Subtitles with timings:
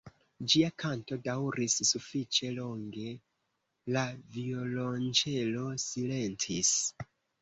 [0.51, 3.11] Ĝia kanto daŭris sufiĉe longe,
[3.97, 4.07] la
[4.39, 6.73] violonĉelo silentis.